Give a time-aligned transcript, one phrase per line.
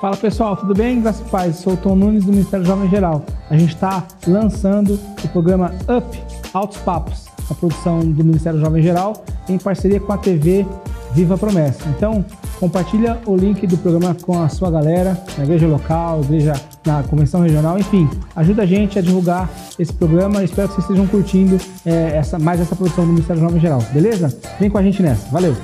[0.00, 1.02] Fala pessoal, tudo bem?
[1.02, 3.22] Graças a paz, sou o Tom Nunes do Ministério Jovem Geral.
[3.50, 6.18] A gente está lançando o programa Up
[6.54, 10.64] Altos Papos, a produção do Ministério Jovem Geral, em parceria com a TV
[11.12, 11.86] Viva Promessa.
[11.90, 12.24] Então,
[12.58, 16.54] compartilha o link do programa com a sua galera, na igreja local, igreja
[16.86, 20.42] na convenção regional, enfim, ajuda a gente a divulgar esse programa.
[20.42, 24.34] Espero que vocês estejam curtindo é, essa, mais essa produção do Ministério Jovem Geral, beleza?
[24.58, 25.28] Vem com a gente nessa.
[25.30, 25.54] Valeu!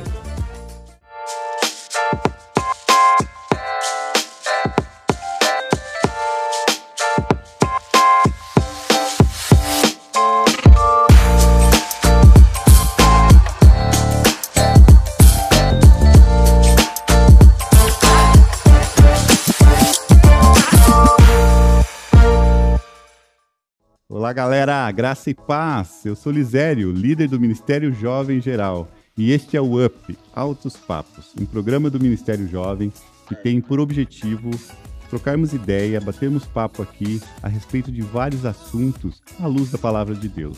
[24.17, 26.07] Olá, galera, graça e paz.
[26.07, 31.35] Eu sou Lisério, líder do Ministério Jovem Geral, e este é o UP Altos Papos,
[31.39, 32.91] um programa do Ministério Jovem
[33.29, 34.49] que tem por objetivo
[35.11, 40.31] trocarmos ideia, batermos papo aqui a respeito de vários assuntos à luz da palavra de
[40.31, 40.57] Deus.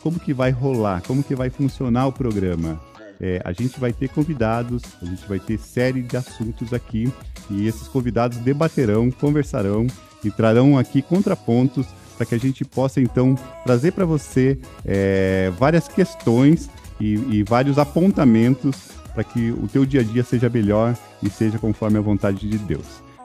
[0.00, 1.02] Como que vai rolar?
[1.02, 2.80] Como que vai funcionar o programa?
[3.20, 7.12] É, a gente vai ter convidados, a gente vai ter série de assuntos aqui
[7.50, 9.88] e esses convidados debaterão, conversarão
[10.22, 11.88] e trarão aqui contrapontos
[12.20, 16.68] para que a gente possa então trazer para você é, várias questões
[17.00, 18.76] e, e vários apontamentos
[19.14, 22.58] para que o teu dia a dia seja melhor e seja conforme a vontade de
[22.58, 22.84] Deus.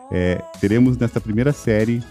[0.09, 2.01] É, teremos nesta primeira série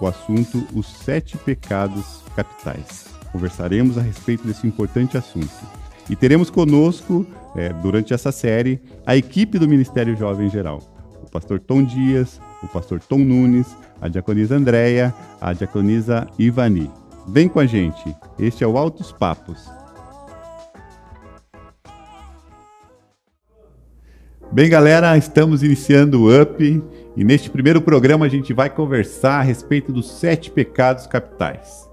[0.00, 3.04] o assunto os sete pecados capitais.
[3.30, 5.54] Conversaremos a respeito desse importante assunto.
[6.10, 7.24] E teremos conosco,
[7.54, 10.82] é, durante essa série, a equipe do Ministério Jovem em geral.
[11.22, 13.68] O pastor Tom Dias, o pastor Tom Nunes,
[14.00, 16.90] a diaconisa Andréia, a diaconisa Ivani.
[17.28, 19.68] Vem com a gente, este é o Altos Papos.
[24.52, 26.82] Bem, galera, estamos iniciando o UP
[27.16, 31.86] e neste primeiro programa a gente vai conversar a respeito dos sete pecados capitais.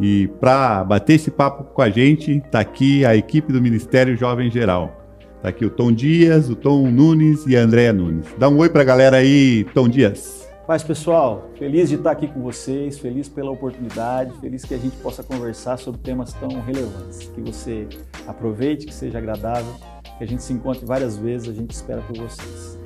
[0.00, 4.50] E para bater esse papo com a gente, está aqui a equipe do Ministério Jovem
[4.50, 4.96] Geral.
[5.36, 8.26] Está aqui o Tom Dias, o Tom Nunes e a Andréia Nunes.
[8.38, 10.39] Dá um oi para a galera aí, Tom Dias.
[10.70, 14.96] Paz, pessoal, feliz de estar aqui com vocês, feliz pela oportunidade, feliz que a gente
[14.98, 17.28] possa conversar sobre temas tão relevantes.
[17.34, 17.88] Que você
[18.24, 19.74] aproveite, que seja agradável,
[20.16, 22.78] que a gente se encontre várias vezes, a gente espera por vocês.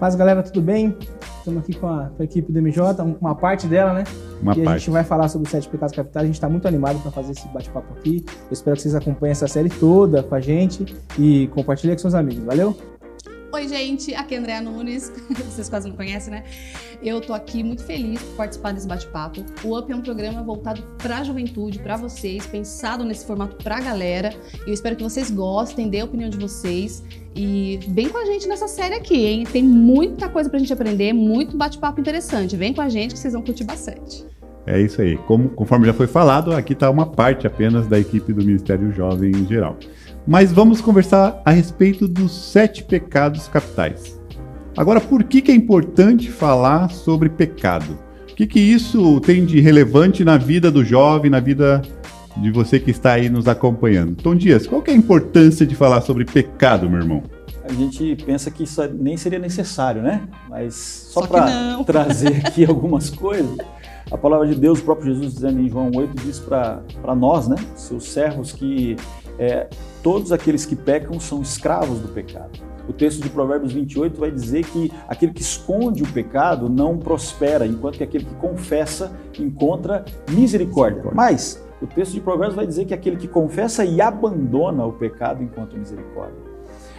[0.00, 0.96] Paz, galera, tudo bem?
[1.40, 4.04] Estamos aqui com a, com a equipe do MJ, uma parte dela, né?
[4.40, 4.68] Uma e parte.
[4.68, 6.22] a gente vai falar sobre os sete pecados capitais.
[6.22, 8.24] A gente está muito animado para fazer esse bate-papo aqui.
[8.26, 10.86] Eu espero que vocês acompanhem essa série toda com a gente
[11.18, 12.42] e compartilhem com seus amigos.
[12.44, 12.74] Valeu?
[13.54, 15.12] Oi, gente, aqui é Andréa Nunes,
[15.44, 16.42] vocês quase não conhecem, né?
[17.02, 19.44] Eu tô aqui muito feliz por participar desse bate-papo.
[19.62, 23.76] O UP é um programa voltado para a juventude, para vocês, pensado nesse formato para
[23.76, 24.34] a galera.
[24.66, 27.04] Eu espero que vocês gostem, dê a opinião de vocês
[27.36, 29.44] e vem com a gente nessa série aqui, hein?
[29.44, 32.56] Tem muita coisa pra gente aprender, muito bate-papo interessante.
[32.56, 34.24] Vem com a gente que vocês vão curtir bastante.
[34.66, 35.18] É isso aí.
[35.26, 39.30] Como, conforme já foi falado, aqui está uma parte apenas da equipe do Ministério Jovem
[39.30, 39.76] em geral.
[40.26, 44.20] Mas vamos conversar a respeito dos sete pecados capitais.
[44.76, 47.98] Agora, por que, que é importante falar sobre pecado?
[48.30, 51.82] O que, que isso tem de relevante na vida do jovem, na vida
[52.36, 54.14] de você que está aí nos acompanhando?
[54.14, 57.22] Tom Dias, qual que é a importância de falar sobre pecado, meu irmão?
[57.64, 60.22] A gente pensa que isso nem seria necessário, né?
[60.48, 63.56] Mas só, Só para trazer aqui algumas coisas,
[64.10, 67.56] a palavra de Deus, o próprio Jesus dizendo em João 8, diz para nós, né?
[67.76, 68.96] Seus servos, que
[69.42, 69.68] é,
[70.04, 72.60] todos aqueles que pecam são escravos do pecado.
[72.88, 77.66] O texto de Provérbios 28 vai dizer que aquele que esconde o pecado não prospera,
[77.66, 81.02] enquanto que aquele que confessa encontra misericórdia.
[81.12, 85.42] Mas o texto de Provérbios vai dizer que aquele que confessa e abandona o pecado
[85.42, 86.52] encontra misericórdia.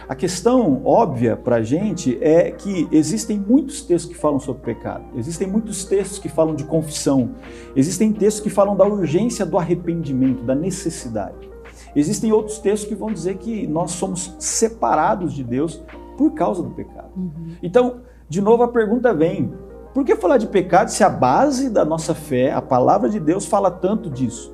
[0.06, 5.04] A questão óbvia para a gente é que existem muitos textos que falam sobre pecado,
[5.16, 7.30] existem muitos textos que falam de confissão,
[7.74, 11.53] existem textos que falam da urgência do arrependimento, da necessidade.
[11.94, 15.82] Existem outros textos que vão dizer que nós somos separados de Deus
[16.16, 17.10] por causa do pecado.
[17.62, 19.52] Então, de novo a pergunta vem:
[19.92, 23.46] por que falar de pecado se a base da nossa fé, a palavra de Deus,
[23.46, 24.52] fala tanto disso?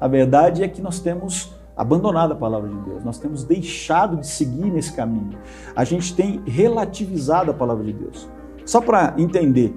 [0.00, 4.26] A verdade é que nós temos abandonado a palavra de Deus, nós temos deixado de
[4.26, 5.38] seguir nesse caminho,
[5.74, 8.28] a gente tem relativizado a palavra de Deus.
[8.66, 9.74] Só para entender,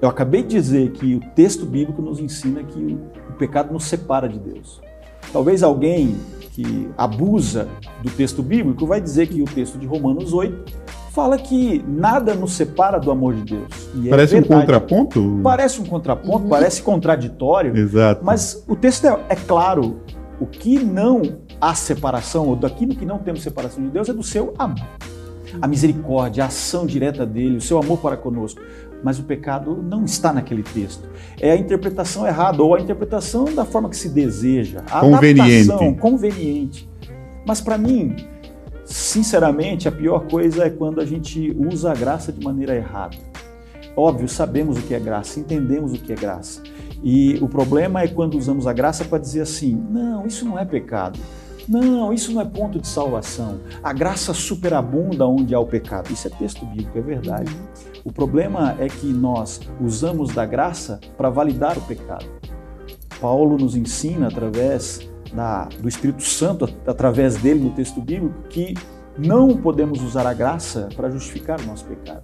[0.00, 2.98] eu acabei de dizer que o texto bíblico nos ensina que
[3.30, 4.82] o pecado nos separa de Deus.
[5.32, 6.16] Talvez alguém
[6.52, 7.68] que abusa
[8.02, 12.52] do texto bíblico vai dizer que o texto de Romanos 8 fala que nada nos
[12.52, 13.88] separa do amor de Deus.
[14.06, 15.40] É Parece um contraponto?
[15.42, 18.22] Parece um contraponto, parece contraditório, Exato.
[18.24, 20.00] mas o texto é, é claro.
[20.38, 21.22] O que não
[21.58, 24.86] há separação, ou daquilo que não temos separação de Deus, é do seu amor.
[25.62, 28.60] a misericórdia, a ação direta dele, o seu amor para conosco.
[29.06, 31.08] Mas o pecado não está naquele texto.
[31.40, 35.70] É a interpretação errada ou a interpretação da forma que se deseja, a Conveniente.
[35.70, 36.90] adaptação conveniente.
[37.46, 38.16] Mas para mim,
[38.84, 43.16] sinceramente, a pior coisa é quando a gente usa a graça de maneira errada.
[43.96, 46.60] Óbvio, sabemos o que é graça, entendemos o que é graça.
[47.00, 50.64] E o problema é quando usamos a graça para dizer assim: não, isso não é
[50.64, 51.16] pecado.
[51.68, 53.60] Não, isso não é ponto de salvação.
[53.82, 56.12] A graça superabunda onde há o pecado.
[56.12, 57.50] Isso é texto bíblico, é verdade.
[58.04, 62.26] O problema é que nós usamos da graça para validar o pecado.
[63.20, 65.00] Paulo nos ensina através
[65.32, 68.74] da, do Espírito Santo, através dele no texto bíblico, que
[69.18, 72.22] não podemos usar a graça para justificar o nosso pecado.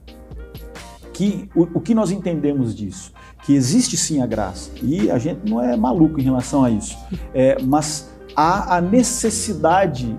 [1.12, 3.12] Que, o, o que nós entendemos disso?
[3.44, 6.96] Que existe sim a graça, e a gente não é maluco em relação a isso,
[7.34, 10.16] é, mas há a necessidade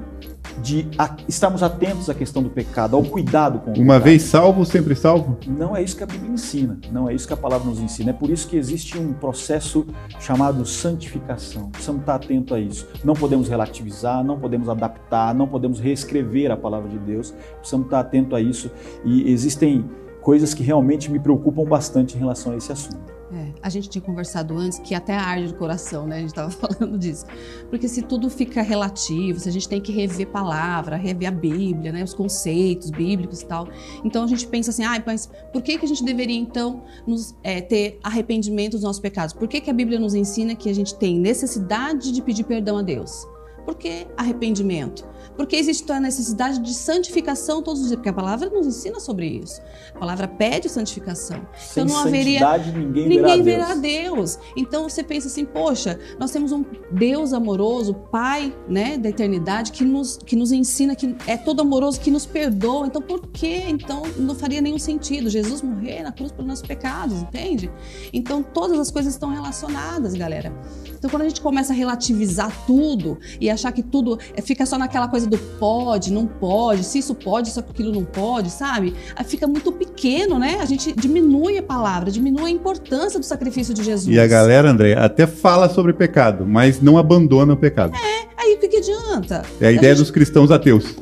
[0.62, 0.88] de
[1.28, 4.04] estarmos atentos à questão do pecado, ao cuidado com o Uma pecado.
[4.04, 5.38] vez salvo, sempre salvo?
[5.48, 8.12] Não é isso que a Bíblia ensina, não é isso que a palavra nos ensina.
[8.12, 9.86] É por isso que existe um processo
[10.20, 11.70] chamado santificação.
[11.70, 12.88] Precisamos estar atento a isso.
[13.04, 17.34] Não podemos relativizar, não podemos adaptar, não podemos reescrever a palavra de Deus.
[17.58, 18.72] Precisamos estar atento a isso.
[19.04, 19.84] E existem
[20.22, 23.12] coisas que realmente me preocupam bastante em relação a esse assunto.
[23.34, 26.18] É, a gente tinha conversado antes que até arde do coração, né?
[26.18, 27.26] A gente estava falando disso.
[27.70, 31.92] Porque se tudo fica relativo, se a gente tem que rever palavra, rever a Bíblia,
[31.92, 32.04] né?
[32.04, 33.68] Os conceitos bíblicos e tal.
[34.04, 37.36] Então a gente pensa assim, ah, mas por que, que a gente deveria então nos,
[37.44, 39.34] é, ter arrependimento dos nossos pecados?
[39.34, 42.78] Por que, que a Bíblia nos ensina que a gente tem necessidade de pedir perdão
[42.78, 43.33] a Deus?
[43.66, 45.06] Por que arrependimento?
[45.36, 49.28] Porque existe a necessidade de santificação todos os dias, porque a palavra nos ensina sobre
[49.28, 49.62] isso.
[49.96, 51.48] A palavra pede santificação.
[51.58, 54.04] Sem então não haveria ninguém, ninguém verá verá Deus.
[54.14, 54.40] Deus.
[54.56, 59.84] Então você pensa assim, poxa, nós temos um Deus amoroso, Pai, né, da eternidade, que
[59.84, 62.88] nos, que nos ensina, que é todo amoroso, que nos perdoa.
[62.88, 67.22] Então por que então não faria nenhum sentido Jesus morrer na cruz pelos nossos pecados,
[67.22, 67.72] entende?
[68.12, 70.54] Então todas as coisas estão relacionadas, galera.
[70.88, 74.78] Então quando a gente começa a relativizar tudo e achar que tudo é, fica só
[74.78, 78.94] naquela coisa do pode, não pode, se isso pode, só que aquilo não pode, sabe?
[79.16, 80.58] Aí fica muito pequeno, né?
[80.60, 84.16] A gente diminui a palavra, diminui a importância do sacrifício de Jesus.
[84.16, 87.94] E a galera, André, até fala sobre pecado, mas não abandona o pecado.
[88.38, 89.44] Aí o que, que adianta?
[89.62, 90.96] É a ideia gente- dos cristãos ateus.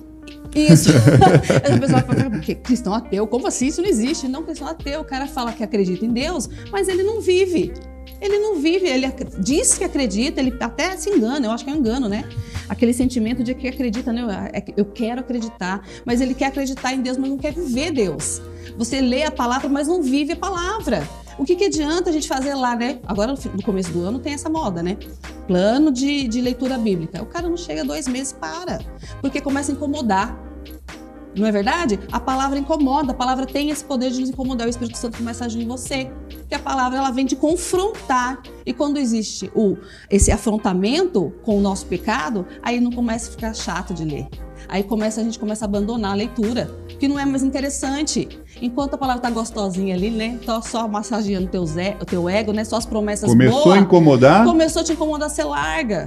[0.54, 0.90] Isso.
[1.76, 3.68] O pessoal fala, "Que cristão ateu, como assim?
[3.68, 4.28] Isso não existe.
[4.28, 5.02] Não, cristão ateu.
[5.02, 7.72] O cara fala que acredita em Deus, mas ele não vive.
[8.22, 11.74] Ele não vive, ele diz que acredita, ele até se engana, eu acho que é
[11.74, 12.24] um engano, né?
[12.70, 14.50] Aquele sentimento de que acredita, né?
[14.54, 17.92] É que Eu quero acreditar, mas ele quer acreditar em Deus, mas não quer viver
[17.92, 18.40] Deus.
[18.78, 21.08] Você lê a palavra, mas não vive a palavra.
[21.38, 23.00] O que, que adianta a gente fazer lá, né?
[23.08, 24.98] Agora, no começo do ano, tem essa moda, né?
[25.48, 27.22] Plano de, de leitura bíblica.
[27.24, 28.80] O cara não chega dois meses, para.
[29.22, 30.51] Porque começa a incomodar.
[31.36, 32.00] Não é verdade?
[32.12, 34.68] A palavra incomoda, a palavra tem esse poder de nos incomodar.
[34.68, 36.12] O Espírito Santo começa a agir em você.
[36.30, 38.42] Porque a palavra ela vem de confrontar.
[38.66, 39.78] E quando existe o,
[40.10, 44.28] esse afrontamento com o nosso pecado, aí não começa a ficar chato de ler.
[44.68, 46.70] Aí começa, a gente começa a abandonar a leitura,
[47.00, 48.28] que não é mais interessante.
[48.62, 50.40] Enquanto a palavra tá gostosinha ali, né?
[50.46, 52.64] Tá só massageando teu o teu ego, né?
[52.64, 53.78] Só as promessas Começou boas.
[53.78, 56.06] a incomodar, Começou a te incomodar, você larga.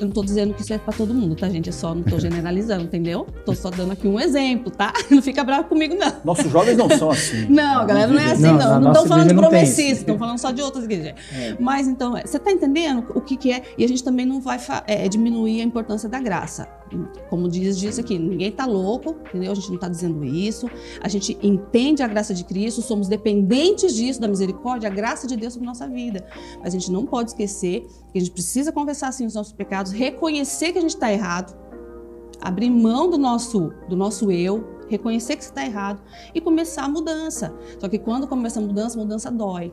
[0.00, 1.66] Eu não tô dizendo que isso é pra todo mundo, tá, gente?
[1.66, 3.26] Eu só não tô generalizando, entendeu?
[3.44, 4.92] Tô só dando aqui um exemplo, tá?
[5.10, 6.12] Não fica bravo comigo, não.
[6.24, 7.46] Nossos jovens não são assim.
[7.50, 8.80] Não, galera, não é assim, Não, não.
[8.80, 11.14] Não estão falando de progressistas, estão falando só de outras igrejas.
[11.58, 13.62] Mas então, é, você tá entendendo o que, que é?
[13.76, 16.68] E a gente também não vai é, diminuir a importância da graça.
[17.28, 19.52] Como diz disso aqui, ninguém tá louco, entendeu?
[19.52, 20.68] A gente não tá dizendo isso.
[21.00, 25.36] A gente entende a graça de Cristo, somos dependentes disso, da misericórdia, a graça de
[25.36, 26.26] Deus sobre nossa vida.
[26.58, 29.92] Mas a gente não pode esquecer que a gente precisa confessar assim os nossos pecados,
[29.92, 31.56] reconhecer que a gente está errado,
[32.40, 36.02] abrir mão do nosso, do nosso eu, reconhecer que você está errado
[36.34, 37.54] e começar a mudança.
[37.78, 39.70] Só que quando começa a mudança, mudança dói.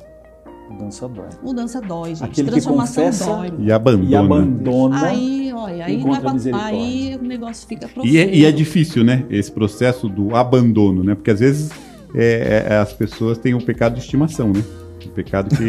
[0.79, 1.25] Dança dói.
[1.41, 2.23] Mudança dói, gente.
[2.23, 3.53] Aquele que Transformação confessa dói.
[3.59, 4.09] e abandona.
[4.09, 5.07] E abandona.
[5.07, 8.07] Aí, olha, aí, não é aí o negócio fica profundo.
[8.07, 9.23] E é, e é difícil, né?
[9.29, 11.15] Esse processo do abandono, né?
[11.15, 11.71] Porque às vezes
[12.13, 14.63] é, é, as pessoas têm o pecado de estimação, né?
[15.05, 15.63] O pecado que.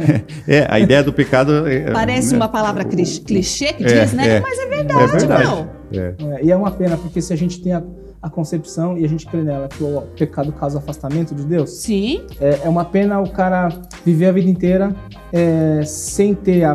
[0.50, 1.66] é, a ideia do pecado.
[1.66, 2.36] é- Parece né?
[2.36, 4.36] uma palavra cli- clichê que É, diz, né?
[4.36, 4.40] é.
[4.40, 5.44] Mas é É verdade, verdade.
[5.44, 5.68] não.
[5.92, 6.14] É.
[6.36, 7.82] É, e é uma pena, porque se a gente tem a,
[8.24, 12.22] a concepção e a gente crê nela que o pecado causa afastamento de Deus, Sim,
[12.40, 13.68] é, é uma pena o cara
[14.02, 14.96] viver a vida inteira
[15.30, 16.74] é, sem ter a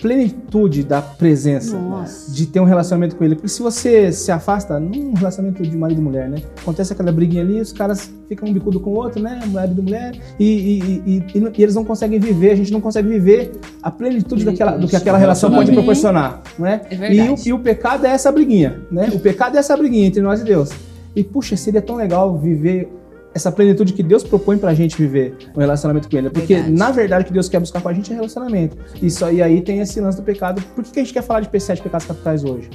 [0.00, 2.30] plenitude da presença, Nossa.
[2.32, 3.34] de ter um relacionamento com ele.
[3.34, 6.38] Porque se você se afasta num relacionamento de marido e mulher, né?
[6.60, 9.40] Acontece aquela briguinha ali, os caras ficam um bicudo com o outro, né?
[9.52, 12.80] Marido e mulher, e, e- e- e- e eles não conseguem viver, a gente não
[12.80, 13.52] consegue viver
[13.82, 16.80] a plenitude daquela, do que aquela relação pode proporcionar, não é?
[16.90, 17.46] É verdade.
[17.46, 19.10] E o, e o pecado é essa briguinha, né?
[19.14, 20.70] O pecado é essa briguinha entre nós e Deus.
[21.14, 22.88] E, puxa, seria tão legal viver
[23.34, 26.30] essa plenitude que Deus propõe pra gente viver um relacionamento com Ele.
[26.30, 26.74] Porque, Verdade.
[26.76, 28.76] na verdade, o que Deus quer buscar com a gente é relacionamento.
[29.00, 30.60] Isso, e aí tem esse lance do pecado.
[30.74, 32.70] Por que, que a gente quer falar de P7 pecados capitais hoje?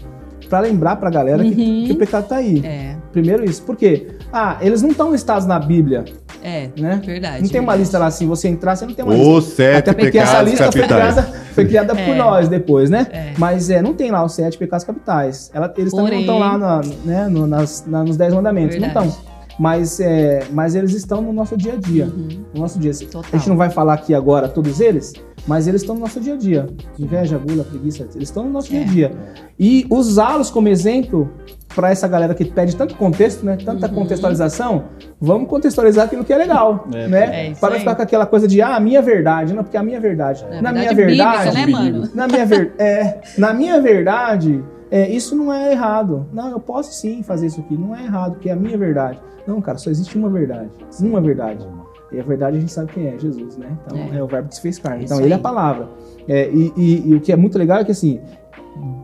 [0.50, 1.84] Pra lembrar pra galera que, Uhum.
[1.88, 2.62] que o pecado tá aí.
[2.64, 3.64] É, Primeiro isso.
[3.64, 4.08] Por quê?
[4.32, 6.06] Ah, eles não estão listados na Bíblia,
[6.46, 7.02] é, né?
[7.06, 7.42] verdade.
[7.44, 7.80] Não tem uma verdade.
[7.82, 9.30] lista lá assim, você entrar, você não tem uma lista.
[9.30, 11.22] Os sete Até porque essa pecados lista foi criada,
[11.54, 12.16] foi criada por É.
[12.16, 13.08] nós depois, né?
[13.12, 13.34] É.
[13.38, 15.50] Mas é, não tem lá os sete pecados capitais.
[15.54, 18.76] Ela- eles também não Porém- estão lá na- né, no- nas- na- nos dez mandamentos.
[18.76, 19.08] Não Verdade.
[19.10, 19.36] estão.
[19.58, 22.06] Mas, é, mas eles estão no nosso dia a dia.
[22.06, 22.92] Uhum, No nosso dia.
[23.10, 23.24] total.
[23.32, 25.14] A gente não vai falar aqui agora todos eles,
[25.48, 26.68] mas eles estão no nosso dia a dia.
[27.00, 28.86] Inveja, gula, preguiça, eles estão no nosso dia a É.
[28.88, 29.12] dia.
[29.58, 31.32] E usá-los como exemplo
[31.76, 33.58] para essa galera que pede tanto contexto, né?
[33.64, 33.94] Tanta Uhum.
[33.94, 34.84] contextualização,
[35.20, 37.48] vamos contextualizar aquilo que é legal, É, né?
[37.50, 39.84] é para não ficar com aquela coisa de ah, a minha verdade, não, porque a
[39.84, 40.46] minha verdade.
[40.50, 42.10] É na minha verdade verdade, bíblica, né, mano?
[42.16, 46.28] na minha ver, é, na minha verdade, é, isso não é errado.
[46.32, 49.20] Não, eu posso sim fazer isso aqui, não é errado, porque é a minha verdade.
[49.46, 50.70] Não, cara, só existe uma verdade,
[51.02, 51.68] uma verdade.
[52.12, 53.68] E a verdade a gente sabe quem é, Jesus, né?
[53.86, 54.24] Então é, É.
[54.24, 55.04] o verbo que se fez carne.
[55.04, 55.90] Isso Então ele é a palavra.
[56.28, 58.22] É, e, e- e o que é muito legal é que assim,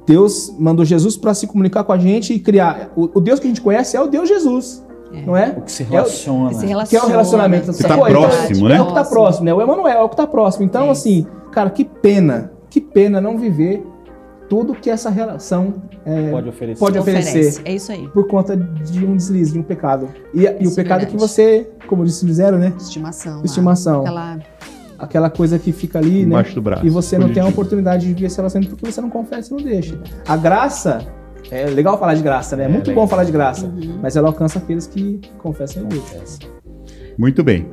[0.06, 2.92] Deus mandou Jesus para se comunicar com a gente e criar.
[2.96, 5.22] O, o Deus que a gente conhece é o Deus Jesus, É.
[5.26, 5.56] não é?
[5.58, 6.52] O que se É o- relaciona.
[6.52, 7.64] Esse Que é o relacionamento.
[7.66, 8.18] Que essa tá coisa.
[8.18, 8.76] próximo, né?
[8.76, 9.54] É o que tá próximo, né?
[9.54, 10.66] O Emanuel é o que tá próximo.
[10.66, 10.90] Então, É.
[10.92, 13.86] assim, cara, que pena, que pena não viver
[14.50, 15.74] tudo que essa relação
[16.06, 16.80] é, Pode oferecer.
[16.80, 17.30] Pode oferecer.
[17.40, 17.62] Oferece.
[17.64, 18.08] É isso aí.
[18.10, 20.10] por conta de um deslize, de um pecado.
[20.34, 21.06] E, e o é pecado verdade.
[21.08, 22.74] que você, como disse fizeram, né?
[22.78, 23.38] Estimação.
[23.38, 23.46] lá.
[23.46, 24.02] Estimação.
[24.02, 24.40] Aquela...
[25.02, 26.36] Aquela coisa que fica ali, né?
[26.36, 26.86] Embaixo do braço.
[26.86, 29.58] E você não tem a oportunidade de viver esse relacionamento porque você não confessa e
[29.58, 30.00] não deixa.
[30.28, 31.00] A graça,
[31.50, 32.64] é legal falar de graça, né?
[32.64, 33.04] É É muito legal.
[33.04, 33.66] bom falar de graça.
[33.66, 34.00] Uhum.
[34.02, 36.50] Mas ela alcança aqueles que confessam e deixam.
[37.18, 37.68] Muito bem.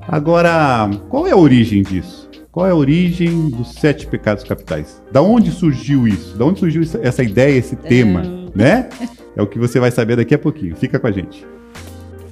[0.00, 2.28] Agora, qual é a origem disso?
[2.50, 5.02] Qual é a origem dos sete pecados capitais?
[5.12, 6.36] Da onde surgiu isso?
[6.36, 8.22] Da onde surgiu essa- essa ideia, esse tema,
[8.54, 8.88] né?
[9.34, 10.76] É o que você vai saber daqui a pouquinho.
[10.76, 11.46] Fica com a gente.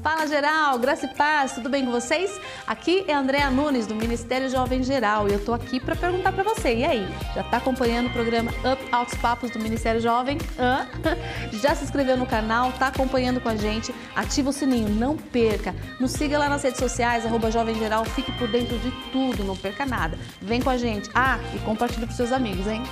[0.02, 2.40] Fala geral, graça e paz, tudo bem com vocês?
[2.66, 6.42] Aqui é Andréa Nunes do Ministério Jovem Geral e eu tô aqui para perguntar para
[6.42, 6.74] você.
[6.74, 10.38] E aí, já tá acompanhando o programa Up Altos Papos do Ministério Jovem?
[10.58, 10.88] Hã?
[11.60, 12.72] Já se inscreveu no canal?
[12.72, 13.94] Tá acompanhando com a gente?
[14.16, 15.74] Ativa o sininho, não perca.
[16.00, 19.56] Nos siga lá nas redes sociais, arroba Jovem Geral, fique por dentro de tudo, não
[19.56, 20.18] perca nada.
[20.40, 21.10] Vem com a gente.
[21.14, 22.82] Ah, e compartilha pros seus amigos, hein?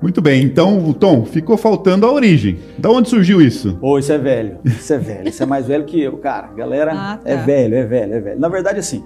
[0.00, 2.58] Muito bem, então, Tom, ficou faltando a origem.
[2.78, 3.78] Da onde surgiu isso?
[3.80, 4.58] Ô, isso é velho.
[4.64, 5.28] Isso é velho.
[5.28, 6.48] Isso é mais velho que eu, cara.
[6.54, 7.28] Galera, Ah, tá.
[7.30, 8.38] é velho, é velho, é velho.
[8.40, 9.02] Na verdade, assim,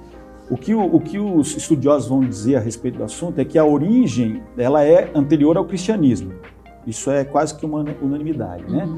[0.51, 3.57] o que, o, o que os estudiosos vão dizer a respeito do assunto é que
[3.57, 6.33] a origem ela é anterior ao cristianismo.
[6.85, 8.89] Isso é quase que uma unanimidade, né?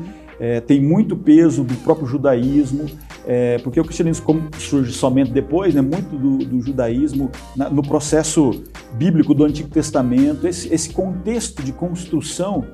[0.41, 2.87] É, tem muito peso do próprio judaísmo,
[3.27, 7.83] é, porque o cristianismo como surge somente depois, né, muito do, do judaísmo na- no
[7.83, 8.63] processo
[8.95, 12.65] bíblico do Antigo Testamento, esse, esse contexto de construção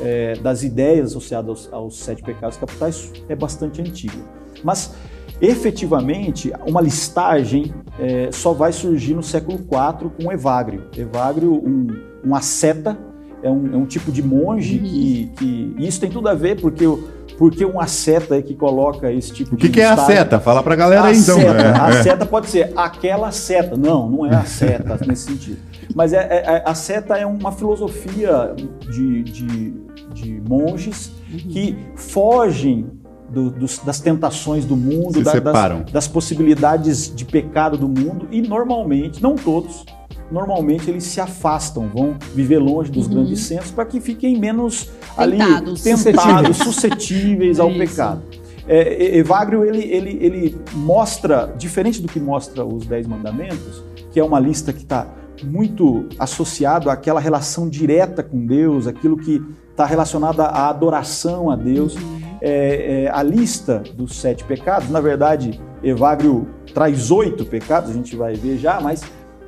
[0.00, 4.16] é, das ideias associadas aos, aos sete pecados capitais é bastante antigo.
[4.64, 4.94] Mas
[5.40, 10.84] efetivamente uma listagem é, só vai surgir no século IV com Evagrio.
[10.96, 11.86] Evagrio, um,
[12.24, 12.96] um asceta,
[13.42, 14.84] é um, é um tipo de monge Uhum.
[14.84, 18.54] que, que e isso tem tudo a ver porque o porque um asceta é que
[18.54, 20.40] coloca esse tipo O de que, que é a seta?
[20.40, 21.36] Fala pra galera a aí, então.
[21.38, 22.02] Seta, É, a é.
[22.02, 23.76] seta pode ser aquela seta.
[23.76, 25.58] Não, não é a seta nesse sentido.
[25.94, 28.54] Mas é, é- a seta é uma filosofia
[28.90, 29.74] de, de,
[30.12, 31.12] de monges
[31.48, 32.86] que fogem
[33.30, 38.26] do- dos- das tentações do mundo, Se da- das, das possibilidades de pecado do mundo
[38.30, 39.84] e normalmente, não todos,
[40.30, 43.14] normalmente eles se afastam, vão viver longe dos Uhum.
[43.14, 45.82] grandes centros para que fiquem menos ali Tentados.
[45.82, 47.78] tentados, suscetíveis ao Isso.
[47.78, 48.22] pecado.
[48.66, 53.82] É, Evagrio ele, ele, ele mostra, diferente do que mostra os Dez Mandamentos,
[54.12, 55.06] que é uma lista que está
[55.42, 61.96] muito associado àquela relação direta com Deus, aquilo que está relacionado à adoração a Deus.
[62.40, 68.14] É, é, a lista dos sete pecados, na verdade, Evagrio traz oito pecados, a gente
[68.16, 69.02] vai ver já, mas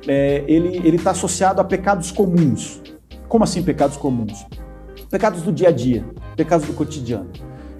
[0.07, 2.81] é, ele está associado a pecados comuns.
[3.27, 4.45] Como assim pecados comuns?
[5.09, 6.05] Pecados do dia a dia,
[6.35, 7.29] pecados do cotidiano.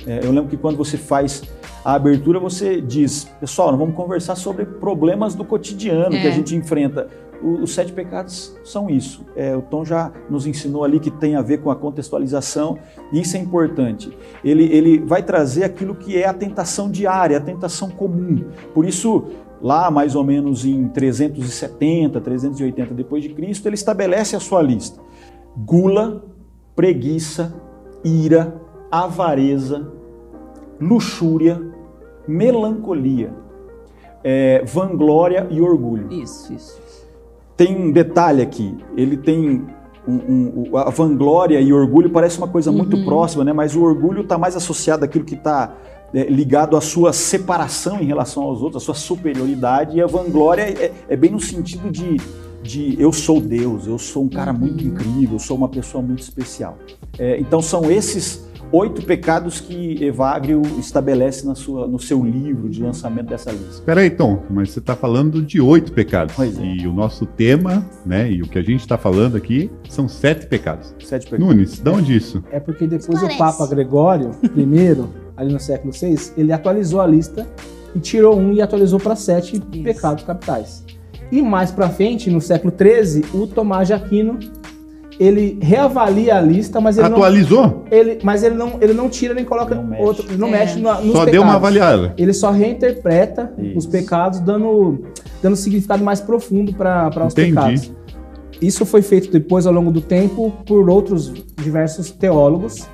[0.06, 1.44] É, eu lembro que quando você faz
[1.84, 6.32] a abertura, você diz, pessoal, vamos conversar sobre problemas do cotidiano que a É.
[6.32, 7.08] gente enfrenta.
[7.42, 9.26] O- os sete pecados são isso.
[9.36, 12.78] É, o Tom já nos ensinou ali que tem a ver com a contextualização,
[13.12, 14.16] e isso é importante.
[14.44, 18.44] Ele, ele vai trazer aquilo que é a tentação diária, a tentação comum.
[18.76, 19.26] Por isso,
[19.62, 25.00] lá mais ou menos em 370, 380 depois de Cristo, ele estabelece a sua lista:
[25.56, 26.24] gula,
[26.76, 27.54] preguiça,
[28.04, 28.60] ira,
[28.92, 29.88] avareza,
[30.80, 31.62] luxúria,
[32.28, 33.34] melancolia,
[34.24, 36.12] é, vanglória e orgulho.
[36.12, 36.82] Isso, isso.
[37.56, 39.64] Tem um detalhe aqui, ele tem
[40.08, 40.14] um,
[40.72, 43.06] um, a vanglória e orgulho parece uma coisa muito uhum.
[43.06, 43.54] próxima, né?
[43.54, 45.76] Mas o orgulho está mais associado àquilo que está
[46.14, 50.64] é, ligado à sua separação em relação aos outros, à sua superioridade, e a vanglória
[50.64, 52.18] é, é bem no sentido de,
[52.62, 56.22] de eu sou Deus, eu sou um cara muito incrível, eu sou uma pessoa muito
[56.22, 56.78] especial.
[57.18, 62.82] É, então são esses oito pecados que Evagrio estabelece na sua, no seu livro de
[62.82, 63.70] lançamento dessa lista.
[63.70, 66.34] Espera aí, Tom, mas você está falando de oito pecados.
[66.36, 66.64] Pois é.
[66.64, 70.48] E o nosso tema, né, e o que a gente está falando aqui, são sete
[70.48, 70.96] pecados.
[71.04, 71.46] Sete pecados.
[71.46, 72.44] Nunes, de onde isso?
[72.50, 77.48] É porque depois o Papa Gregório, primeiro, ali no século VI, ele atualizou a lista
[77.96, 79.84] e tirou um e atualizou para sete isso.
[79.84, 80.84] pecados capitais.
[81.32, 84.40] E mais para frente, no século XIII, o Tomás de Aquino
[85.20, 87.62] ele reavalia a lista, mas ele atualizou.
[87.62, 90.52] Não, ele, mas ele não, ele não tira nem coloca não outro, ele não é.
[90.52, 91.32] mexe no, nos só pecados.
[91.32, 92.14] deu uma avaliada.
[92.18, 93.78] Ele só reinterpreta Isso.
[93.78, 95.04] os pecados, dando
[95.42, 97.92] dando significado mais profundo para os pecados.
[98.60, 102.88] Isso foi feito depois ao longo do tempo por outros diversos teólogos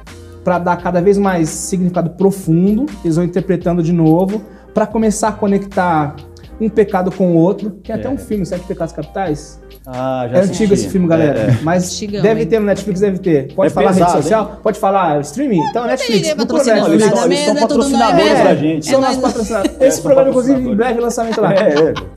[0.47, 2.85] para dar cada vez mais significado profundo.
[3.03, 4.41] Eles vão interpretando de novo
[4.73, 6.15] para começar a conectar
[6.57, 7.71] um pecado com o outro.
[7.71, 8.09] Tem até é.
[8.09, 9.59] um filme, Sete Pecados Capitais.
[9.89, 11.39] Ah, já é antigo esse filme, galera.
[11.39, 11.59] É, é.
[11.63, 12.47] Mas Antigão, deve hein?
[12.47, 13.53] ter no Netflix, deve ter.
[13.53, 14.49] Pode é falar pesado, rede social?
[14.51, 14.59] Hein?
[14.61, 15.61] Pode falar streaming?
[15.69, 16.33] Então, não Netflix.
[16.33, 18.85] Patrocinador, eles, são, eles são patrocinadores da gente.
[18.85, 19.77] São nossos patrocinadores.
[19.79, 21.53] Esse programa, inclusive, em breve lançamento lá.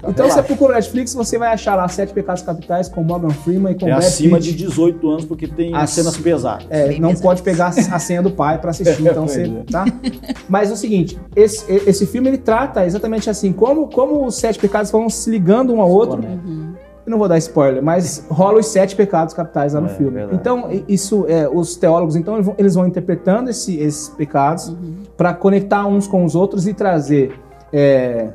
[0.08, 3.78] Então, você procura Netflix, você vai achar lá Sete Pecados Capitais com Morgan Freeman e
[3.78, 6.66] com É acima de 18 anos, porque tem as cenas pesadas.
[6.70, 9.48] É, não pode pegar a senha do pai para assistir, então você.
[9.70, 9.84] Tá?
[10.48, 14.58] Mas é o seguinte, esse, esse filme ele trata exatamente assim, como, como os sete
[14.58, 16.20] pecados vão se ligando um ao outro.
[16.20, 16.59] Uhum
[17.10, 20.12] não vou dar spoiler, mas rola os sete pecados capitais lá no é, filme.
[20.12, 20.36] Verdade.
[20.36, 25.02] Então, isso, é, os teólogos, então, eles vão interpretando esse, esses pecados uhum.
[25.16, 27.38] para conectar uns com os outros e trazer
[27.72, 28.28] é,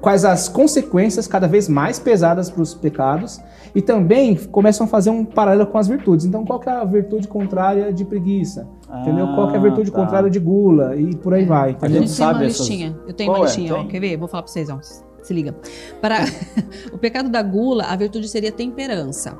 [0.00, 3.40] quais as consequências cada vez mais pesadas para os pecados
[3.74, 6.26] e também começam a fazer um paralelo com as virtudes.
[6.26, 8.68] Então, qual que é a virtude contrária de preguiça?
[8.88, 9.26] Ah, entendeu?
[9.34, 9.98] Qual que é a virtude tá.
[9.98, 10.96] contrária de gula?
[10.96, 11.76] E por aí vai.
[11.80, 12.94] A gente sabe uma listinha.
[13.06, 13.48] Eu tenho qual uma é?
[13.48, 14.16] listinha, ó, quer ver?
[14.16, 14.78] Vou falar para vocês, ó.
[15.22, 15.54] Se liga.
[16.00, 16.24] Para
[16.92, 19.38] o pecado da gula, a virtude seria temperança.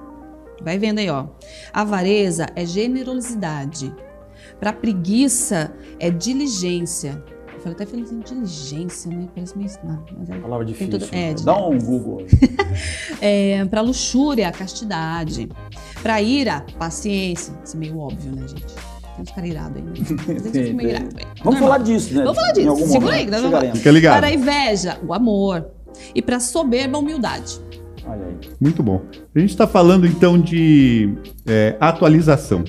[0.63, 1.27] Vai vendo aí, ó.
[1.73, 3.93] Avareza é generosidade.
[4.61, 7.23] Para preguiça é diligência.
[7.53, 9.29] Eu falei até feliz em diligência, né?
[9.35, 9.71] Parece meio.
[9.85, 10.99] Não, mas é, Palavra difícil.
[10.99, 12.27] Tudo, é, Dá um Google.
[13.21, 15.49] é, para luxúria, castidade.
[16.03, 17.53] Para ira, paciência.
[17.65, 18.92] Isso é meio óbvio, né, gente?
[19.15, 20.73] Tem uns caras irados aí.
[20.75, 21.09] Né?
[21.45, 22.23] Vamos falar disso, né?
[22.23, 22.77] Vamos falar disso.
[22.89, 23.73] Segura aí.
[23.75, 24.19] Fica ligado.
[24.19, 25.67] Para a inveja, o amor.
[26.15, 27.61] E para a soberba, a humildade.
[28.07, 28.37] Olha aí.
[28.61, 29.03] Muito bom.
[29.35, 31.15] A gente está falando então de
[31.47, 32.65] é, atualização.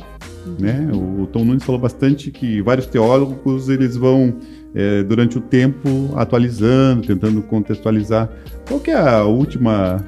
[0.60, 0.90] Né?
[0.94, 4.36] O Tom Nunes falou bastante que vários teólogos eles vão
[4.76, 8.30] é, durante o tempo atualizando, tentando contextualizar.
[8.68, 10.04] Qual que é a última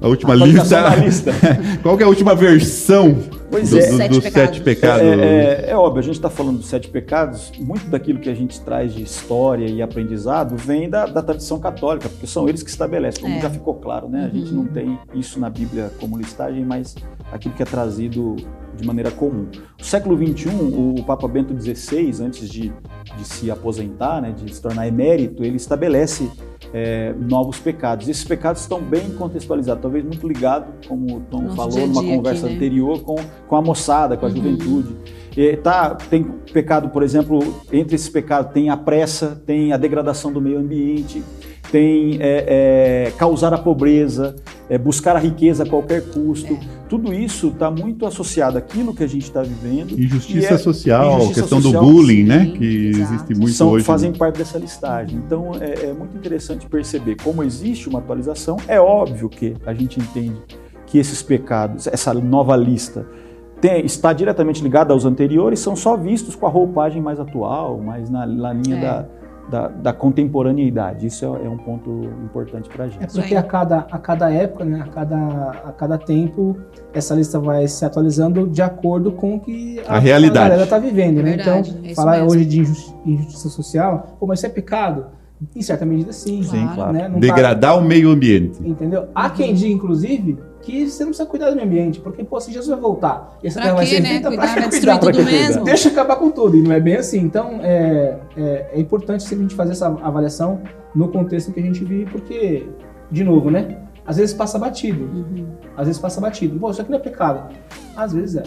[0.00, 0.94] a última lista.
[0.96, 1.32] lista.
[1.82, 3.16] Qual é a última versão
[3.54, 4.08] pois do, é.
[4.08, 5.02] do, dos sete pecados?
[5.02, 8.34] É, é, é, óbvio, a gente está falando dos sete pecados, muito daquilo que a
[8.34, 12.70] gente traz de história e aprendizado vem da, da tradição católica, porque são eles que
[12.70, 13.40] estabelecem, como é.
[13.40, 14.30] já ficou claro, né?
[14.32, 14.64] A gente uhum.
[14.64, 16.94] não tem isso na Bíblia como listagem, mas
[17.32, 18.36] aquilo que é trazido
[18.76, 19.46] de maneira comum.
[19.78, 22.72] No século XXI, o Papa Bento XVI, antes de,
[23.16, 26.28] de se aposentar, né, de se tornar emérito, ele estabelece
[26.74, 28.08] é, novos pecados.
[28.08, 31.86] Esses pecados estão bem contextualizados, talvez muito ligado, como o Tom Nosso falou dia -dia
[31.86, 32.56] numa conversa aqui, né?
[32.56, 34.34] anterior, com, com a moçada, com a uhum.
[34.34, 34.96] juventude.
[35.36, 37.38] E, tá, tem pecado, por exemplo,
[37.72, 41.22] entre esses pecados tem a pressa, tem a degradação do meio ambiente,
[41.74, 44.36] tem é, é, causar a pobreza,
[44.70, 46.56] é, buscar a riqueza a qualquer custo.
[46.88, 49.98] Tudo isso está muito associado àquilo que a gente está vivendo.
[49.98, 52.52] Injustiça é social, injustiça questão social, do bullying, né?
[52.56, 53.14] Que exato.
[53.14, 53.84] existe muito São, hoje.
[53.84, 55.18] Fazem parte dessa listagem.
[55.26, 58.56] Então é, é muito interessante perceber como existe uma atualização.
[58.68, 60.40] É óbvio que a gente entende
[60.86, 63.04] que esses pecados, essa nova lista,
[63.60, 68.08] tem, está diretamente ligada aos anteriores, são só vistos com a roupagem mais atual, mais
[68.08, 68.80] na, na linha é.
[68.80, 69.06] da
[69.48, 71.06] da, da contemporaneidade.
[71.06, 73.02] Isso é, é, um ponto importante para a gente.
[73.02, 76.56] É porque a cada, a cada época, né, a, cada, a cada tempo,
[76.92, 80.38] essa lista vai se atualizando de acordo com o que a, a realidade.
[80.38, 81.22] a galera está vivendo.
[81.22, 81.36] Né?
[81.40, 82.30] então, é falar mesmo.
[82.30, 85.06] hoje de injustiça social, pô, mas isso é pecado?
[85.54, 86.42] Em certa medida, sim.
[86.42, 86.92] Sim, claro.
[86.92, 87.08] Né?
[87.18, 87.76] Degradar tá...
[87.78, 88.58] o meio ambiente.
[88.66, 89.08] Entendeu?
[89.14, 92.50] Há quem diga, inclusive, que você não precisa cuidar do meio ambiente, porque, pô, se
[92.50, 94.08] Jesus vai voltar e essa terra vai ser né?
[94.08, 94.98] feita, pra que cuidar?
[94.98, 95.64] Pra que mesmo.
[95.64, 97.20] Deixa acabar com tudo, e não é bem assim.
[97.20, 100.62] Então, é, é, é importante sempre a gente fazer essa avaliação
[100.94, 102.66] no contexto em que a gente vive, porque,
[103.10, 103.78] de novo, né?
[104.06, 105.04] Às vezes passa batido.
[105.04, 105.46] Uhum.
[105.76, 106.58] Às vezes passa batido.
[106.58, 107.54] Pô, isso aqui não é pecado.
[107.96, 108.42] Às vezes é.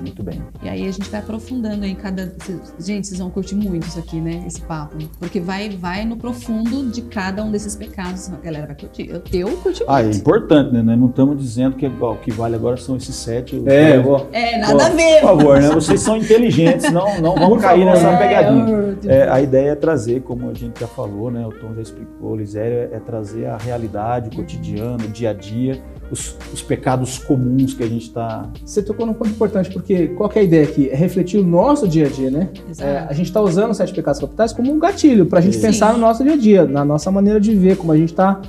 [0.00, 0.42] Muito bem.
[0.62, 2.32] E aí a gente vai aprofundando em cada.
[2.78, 4.42] Gente, vocês vão curtir muito isso aqui, né?
[4.46, 4.96] Esse papo.
[5.18, 8.30] Porque vai, vai no profundo de cada um desses pecados.
[8.32, 9.08] A galera vai curtir.
[9.10, 10.18] Eu, eu curti Ah, é muito.
[10.18, 10.82] importante, né?
[10.82, 13.62] Nós não estamos dizendo que ó, o que vale agora são esses sete.
[13.66, 14.00] É,
[14.32, 15.20] É, nada a ver.
[15.20, 15.68] Por favor, né?
[15.70, 17.94] Vocês são inteligentes, não, não vão cair favor.
[17.94, 18.68] nessa É, pegadinha.
[18.68, 21.46] eu- É, a ideia é trazer, como a gente já falou, né?
[21.46, 25.34] O Tom já explicou, o Lisério, é trazer a realidade, o cotidiano, o dia a
[25.34, 25.80] dia,
[26.10, 28.48] os, os pecados comuns que a gente está.
[28.64, 30.88] Você tocou num ponto importante, porque qual que é a ideia aqui?
[30.90, 32.48] É refletir o nosso dia a dia, né?
[32.68, 32.88] Exato.
[32.88, 35.56] É, a gente está usando os sete pecados capitais como um gatilho para a gente
[35.56, 35.62] Sim.
[35.62, 38.40] pensar no nosso dia a dia, na nossa maneira de ver, como a gente está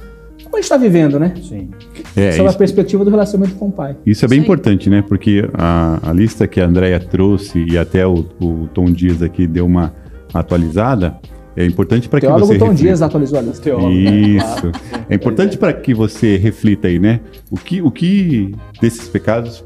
[0.44, 1.34] como a gente está vivendo, né?
[1.42, 1.70] Sim.
[2.16, 3.96] É, Sob a isso, perspectiva do relacionamento com o pai.
[4.06, 4.44] isso é bem aí.
[4.44, 5.02] importante, né?
[5.02, 9.48] Porque a, a lista que a Andrea trouxe e até o, o Tom Dias aqui
[9.48, 9.94] deu uma
[10.34, 11.16] atualizada,
[11.56, 12.84] é importante para que teólogo você Tom reflita.
[12.84, 13.64] Dias atualizou a lista.
[13.64, 13.92] Teólogo.
[13.92, 14.72] Isso.
[15.10, 17.20] É importante para que você reflita aí, né?
[17.50, 19.62] O que, o que desses pecados,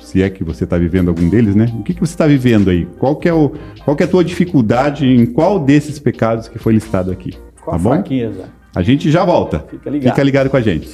[0.00, 1.70] se é que você está vivendo algum deles, né?
[1.78, 2.86] O que, que você está vivendo aí?
[2.98, 3.52] Qual que, é o,
[3.84, 7.32] qual que é a tua dificuldade em qual desses pecados que foi listado aqui?
[7.62, 7.90] Com Tá a bom?
[7.90, 8.44] fraqueza.
[8.74, 9.66] A gente já volta.
[9.68, 10.10] Fica ligado.
[10.14, 10.88] Fica ligado com a gente.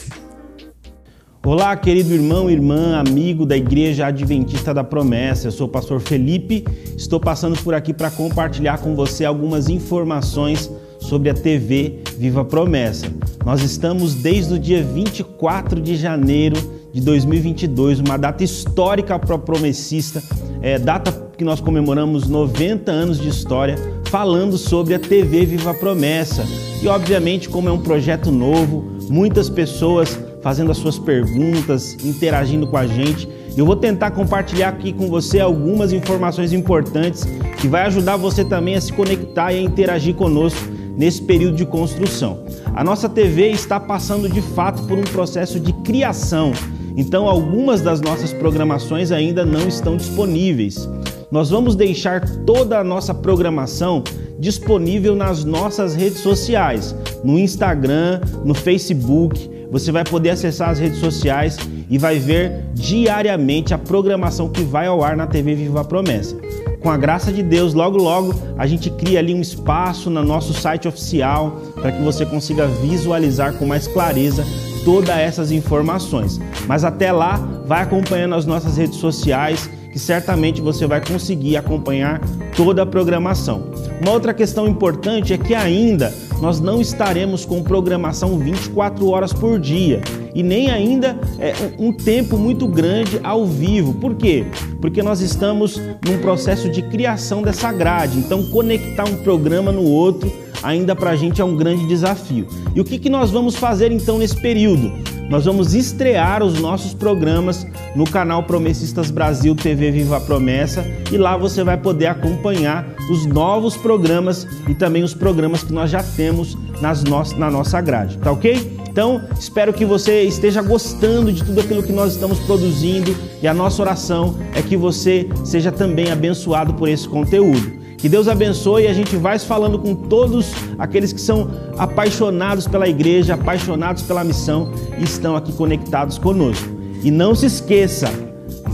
[1.47, 5.49] Olá, querido irmão, irmã, amigo da Igreja Adventista da Promessa.
[5.49, 6.65] Eu sou o pastor Felipe.
[6.97, 13.09] Estou passando por aqui para compartilhar com você algumas informações sobre a TV Viva Promessa.
[13.45, 16.57] Nós estamos desde o dia 24 de janeiro
[16.95, 20.23] de 2022, uma data histórica para a Promessista,
[20.63, 23.77] é, data que nós comemoramos 90 anos de história,
[24.07, 26.43] falando sobre a TV Viva Promessa.
[26.83, 32.77] E obviamente, como é um projeto novo, muitas pessoas fazendo as suas perguntas, interagindo com
[32.77, 33.27] a gente.
[33.57, 37.25] Eu vou tentar compartilhar aqui com você algumas informações importantes
[37.59, 40.61] que vai ajudar você também a se conectar e a interagir conosco
[40.99, 42.45] nesse período de construção.
[42.75, 46.53] A nossa TV está passando de fato por um processo de criação,
[46.95, 50.87] então algumas das nossas programações ainda não estão disponíveis.
[51.31, 54.05] Nós vamos deixar toda a nossa programação
[54.39, 59.54] disponível nas nossas redes sociais, no Instagram, no Facebook.
[59.75, 61.59] Você vai poder acessar as redes sociais
[61.91, 66.37] e vai ver diariamente a programação que vai ao ar na TV Viva a Promessa.
[66.79, 70.55] Com a graça de Deus, logo logo a gente cria ali um espaço no nosso
[70.55, 74.47] site oficial para que você consiga visualizar com mais clareza
[74.85, 76.41] todas essas informações.
[76.69, 77.35] Mas até lá,
[77.67, 82.21] vai acompanhando as nossas redes sociais que certamente você vai conseguir acompanhar
[82.57, 83.71] toda a programação.
[84.03, 89.57] Uma outra questão importante é que ainda nós não estaremos com programação 24 horas por
[89.61, 90.03] dia
[90.35, 93.95] e nem ainda é, um, tempo muito grande ao vivo.
[93.95, 94.45] Por quê?
[94.81, 98.19] Porque nós estamos num processo de criação dessa grade.
[98.19, 100.29] Então, conectar um programa no outro
[100.61, 102.49] ainda para a gente é um grande desafio.
[102.75, 105.14] E o que, que nós vamos fazer então nesse período?
[105.29, 111.17] Nós vamos estrear os nossos programas no canal Promessistas Brasil TV Viva a Promessa e
[111.17, 116.03] lá você vai poder acompanhar os novos programas e também os programas que nós já
[116.03, 118.79] temos nas no na nossa grade, tá ok?
[118.89, 123.55] Então, espero que você esteja gostando de tudo aquilo que nós estamos produzindo e a
[123.55, 127.84] nossa oração é que você seja também abençoado por esse conteúdo.
[128.05, 132.87] Que Deus abençoe e a gente vai falando com todos aqueles que são apaixonados pela
[132.87, 136.69] igreja, apaixonados pela missão e estão aqui conectados conosco.
[137.03, 138.11] E não se esqueça,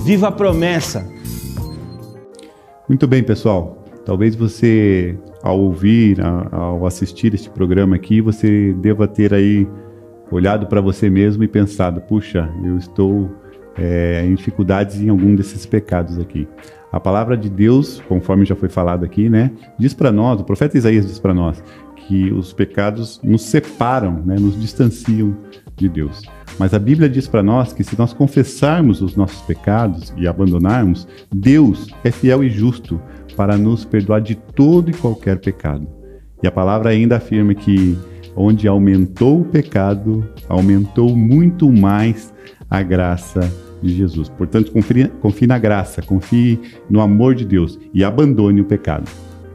[0.05, 1.09] viva a promessa!
[2.89, 3.85] Muito bem, pessoal.
[4.05, 9.65] Talvez você, ao ouvir, ao assistir este programa aqui, você deva ter aí
[10.29, 13.31] olhado para você mesmo e pensado: puxa, eu estou
[13.79, 16.49] é, em dificuldades em algum desses pecados aqui.
[16.93, 20.77] A palavra de Deus, conforme já foi falado aqui, né, diz para nós, o profeta
[20.77, 21.63] Isaías diz para nós,
[22.07, 25.37] que os pecados nos separam, né, nos distanciam
[25.77, 26.23] de Deus.
[26.59, 31.07] Mas a Bíblia diz para nós que se nós confessarmos os nossos pecados e abandonarmos,
[31.33, 33.01] Deus é fiel e justo
[33.37, 35.87] para nos perdoar de todo e qualquer pecado.
[36.43, 37.97] E a palavra ainda afirma que
[38.35, 42.33] onde aumentou o pecado, aumentou muito mais
[42.69, 43.41] a graça
[43.83, 44.29] de Jesus.
[44.29, 49.11] Portanto, confie, confie na graça, confie no amor de Deus e abandone o pecado.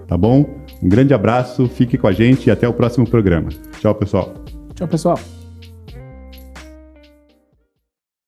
[0.08, 0.46] Tá bom?
[0.82, 3.50] Um grande abraço, fique com a gente e até o próximo programa.
[3.80, 4.34] Tchau, pessoal.
[4.76, 5.45] Tchau, pessoal.